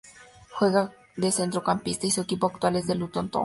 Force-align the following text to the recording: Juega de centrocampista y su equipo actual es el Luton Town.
Juega 0.49 0.91
de 1.15 1.31
centrocampista 1.31 2.07
y 2.07 2.09
su 2.09 2.21
equipo 2.21 2.47
actual 2.47 2.75
es 2.75 2.89
el 2.89 2.97
Luton 2.97 3.29
Town. 3.29 3.39